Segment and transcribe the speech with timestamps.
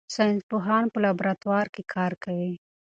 [0.15, 2.53] ساینس پوهان په لابراتوار کې کار کوي.